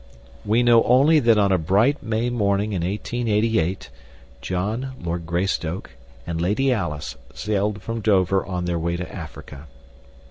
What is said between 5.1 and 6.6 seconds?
Greystoke, and